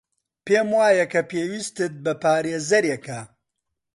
پێم 0.45 0.69
وایە 0.77 1.05
کە 1.13 1.21
پێویستت 1.31 1.93
بە 2.03 2.13
پارێزەرێکە. 2.21 3.19